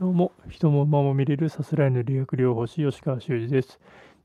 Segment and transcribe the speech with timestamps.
[0.00, 3.78] どうも、人も馬も見れるさすらいの理学療法士、吉川修司です。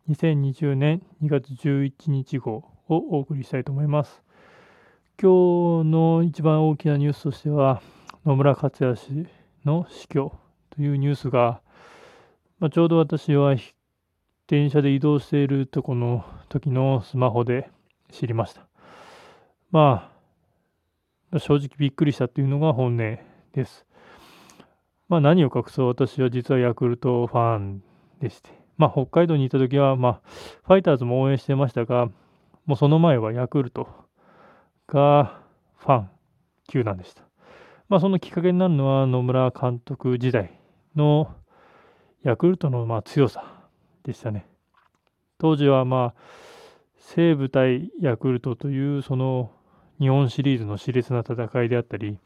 [0.09, 4.23] 2020年2月11日号をお送りしたいと思います。
[5.21, 7.81] 今日の一番大きなニュースとしては、
[8.25, 9.27] 野村克也氏
[9.65, 10.31] の死去
[10.69, 11.59] というニュースが、
[12.59, 13.53] まあ、ちょうど私は
[14.47, 17.69] 電車で移動しているとこの時のスマホで
[18.13, 18.65] 知りました。
[19.71, 20.09] ま
[21.33, 23.19] あ、正直びっくりしたというのが本音で
[23.65, 23.84] す。
[25.07, 27.83] まあ、何を隠そう私は実はヤクルトファン
[28.19, 30.21] でして、まあ、北海道にいた時は、まあ、
[30.65, 32.07] ファイターズも応援してましたが、
[32.65, 33.87] もうその前はヤクルト
[34.87, 35.39] が
[35.77, 36.09] ファン
[36.67, 37.23] 球団でした。
[37.87, 40.59] まあ、そのきっかけになるのは野村監督時代
[40.95, 41.31] の
[42.23, 43.43] ヤクルトのまあ強さ
[44.03, 44.47] でしたね。
[45.37, 46.21] 当時はまあ
[46.97, 49.51] 西武対ヤクルトというその
[49.99, 52.17] 日本シリーズの熾烈な戦いであったり、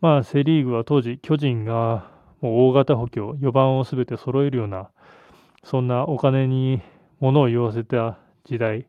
[0.00, 4.90] まあ、セ・リーグは当時、巨人がもう大型補強、4番をすべて揃えるような、
[5.64, 6.80] そんなお金に
[7.18, 8.86] 物を言わせた時代、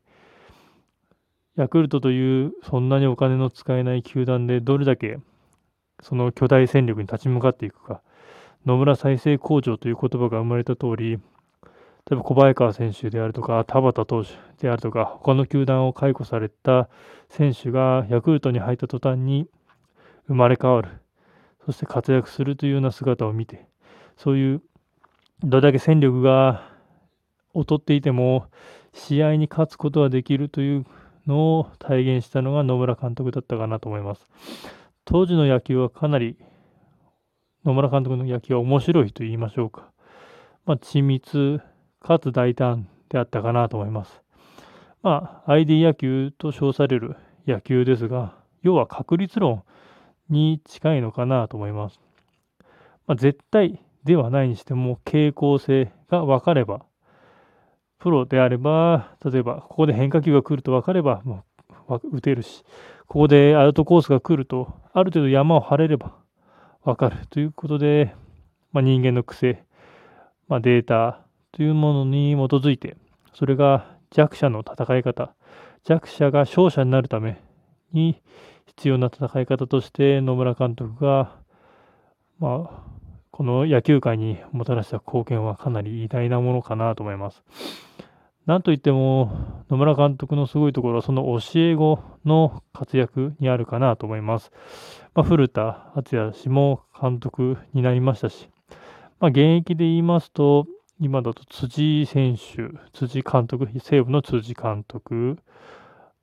[1.56, 5.20] ヤクルトというそんなにお金の使えない球団でどれだけ
[6.02, 8.02] その巨大戦力に立ち向かっていくか、
[8.66, 11.20] 野村再生工場という言葉が生まれた通り、例
[12.12, 16.88] えば小早川選手であるとか、田畑投手であるとか、他の球団を解雇された
[17.30, 19.48] 選手がヤクルトに入った途端に
[20.30, 20.90] 生まれ変わる。
[21.66, 23.68] そして活躍するというような姿を見て、
[24.16, 24.62] そういう
[25.44, 26.64] どれだけ戦力が
[27.54, 28.46] 劣っていても、
[28.94, 30.86] 試合に勝つことができるという
[31.28, 34.26] のを体現したのが野村監督だったかなと思います。
[35.04, 36.38] 当時の野球はかなり
[37.66, 39.90] 野村監督の野球は面白いと言いましょうか。
[40.66, 41.60] まあ、緻密
[42.00, 44.22] かつ大胆であったかなと思います。
[45.02, 47.16] まあ、ID 野球と称される
[47.48, 49.64] 野球ですが、要は確率論
[50.30, 52.00] に近いのかなと思います。
[53.08, 56.86] まあ、絶対ではないにしても傾向性が分かれば、
[58.00, 61.44] プロであれば、例えばここで変化球が来ると分かれば、も
[61.88, 62.64] う打てるし、
[63.08, 66.16] ここでアウトコースが来ると、ある程度山を張れれば
[66.84, 68.16] 分かるということで、
[68.72, 69.64] まあ、人間の癖、
[70.48, 72.96] まあ、データというものに基づいて、
[73.34, 75.34] それが弱者の戦い方、
[75.84, 77.42] 弱者が勝者になるため
[77.92, 78.22] に
[78.80, 81.36] 必要な戦い方として野村監督が、
[82.40, 82.84] まあ、
[83.30, 87.44] この野球界にもたらした貢献はかなり偉大なものかなと思います。
[88.46, 94.50] なんといっても野村監督のすごいところはその教え子の活躍にあるかなと思います。
[95.14, 98.48] まあ、古田敦也氏も監督になりましたし、
[99.20, 100.68] まあ、現役で言いますと、
[101.02, 105.38] 今だと辻選手、辻監督、西武の辻監督、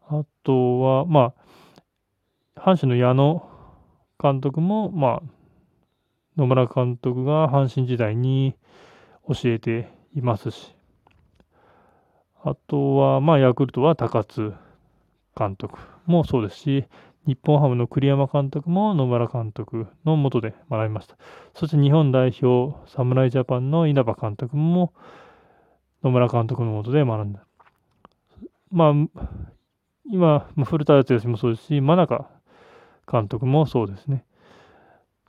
[0.08, 1.45] あとは、まあ、
[2.56, 3.48] 阪神の矢野
[4.20, 5.22] 監督も、まあ、
[6.36, 8.56] 野村監督が阪神時代に
[9.28, 10.74] 教えていますし、
[12.42, 14.54] あとは、まあ、ヤクルトは高津
[15.36, 16.84] 監督もそうですし、
[17.26, 21.16] 日本ハムの栗山監督も野村監督のもとで学びました。
[21.54, 24.94] そして日本代表、侍ジャパンの稲葉監督も
[26.02, 27.44] 野村監督のもとで学んだ。
[28.70, 29.28] まあ、
[30.08, 32.30] 今、古田敦也もそうですし、真中
[33.10, 34.24] 監督もそうですね。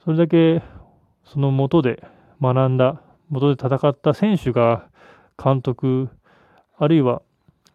[0.03, 0.61] それだけ
[1.25, 2.03] そのもとで
[2.41, 4.87] 学んだ、もとで戦った選手が
[5.41, 6.09] 監督、
[6.77, 7.21] あるいは、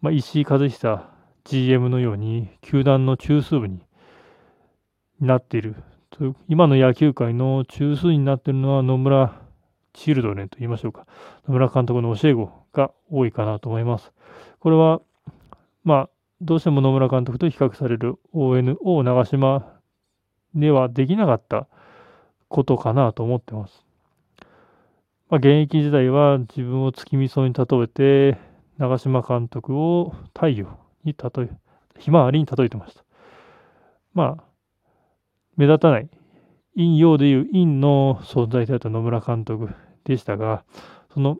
[0.01, 1.09] ま石井和久
[1.45, 3.79] GM のように球団の中枢部に
[5.19, 5.75] なっている。
[6.47, 9.39] 今の野球界の中枢になっているのは野村
[9.93, 11.05] チルドレンと言いましょうか。
[11.47, 14.11] 野村監督の教え子が多いかなと思います。
[14.59, 15.01] これは、
[15.83, 16.09] まあ、
[16.41, 19.72] どうしても野村監督と比較される ONO 長島
[20.55, 21.67] ではできなかった
[22.47, 23.83] ことかなと思ってます。
[25.29, 28.37] まあ、現役時代は自分を月見草に例えて、
[28.77, 31.49] 長嶋監督を太陽に例え、
[31.97, 33.03] ひまわりに例えてました。
[34.13, 34.43] まあ、
[35.57, 36.09] 目立たない、
[36.75, 39.69] 陰陽でいう陰の存在であった野村監督
[40.03, 40.63] でしたが、
[41.13, 41.37] その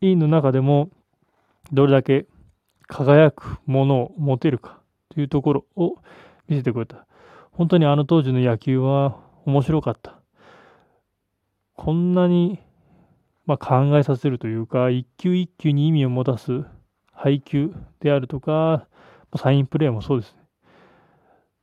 [0.00, 0.90] 陰の中でも
[1.72, 2.26] どれだけ
[2.86, 4.80] 輝くものを持てるか
[5.10, 5.96] というところを
[6.48, 7.06] 見せてくれた。
[7.56, 9.16] 本当にあの当時の野球は
[9.46, 10.18] 面白かった。
[11.76, 12.58] こんなに、
[13.46, 16.64] まあ、考えさせるというか、一球一球に意味を持たす
[17.12, 18.86] 配球であるとか、
[19.36, 20.38] サインプレーもそうですね。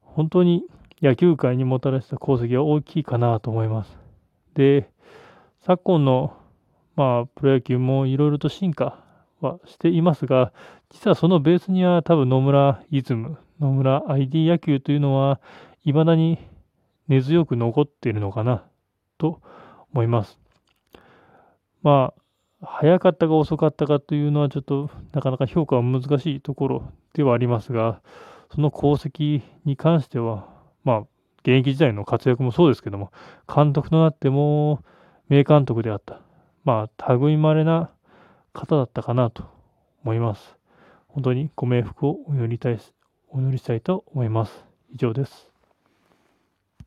[0.02, 0.64] 本当に
[1.02, 3.98] 野球界にもたらした功績は大きいかなと思います。
[4.54, 4.90] で、
[5.62, 6.38] 昨今の、
[6.96, 9.04] まあ、プロ野球もいろいろと進化
[9.42, 10.54] はしていますが、
[10.90, 15.42] 実はそのベースには多分野村イズム、野村 ID 野球というのは、
[15.84, 16.40] 未だに
[17.08, 18.64] 根強く残っているのかな
[19.18, 19.42] と
[19.94, 20.40] 思います。
[21.82, 22.14] ま
[22.62, 28.02] あ、早かったか遅かったかというのはちょっとなかなか評価は難しいところではありますが、
[28.54, 30.48] その功績に関しては、
[30.84, 31.00] まあ、
[31.44, 33.12] 現役時代の活躍もそうですけども、
[33.54, 34.84] 監督となっても
[35.30, 36.22] 名監督であった。
[36.64, 37.90] まあ、類まれな
[38.54, 39.44] 方だったかなと
[40.04, 40.58] 思います。
[41.08, 42.80] 本当にご冥福をお祈りたい
[43.30, 44.66] お祈りしたいと思います。
[44.94, 45.51] 以上です。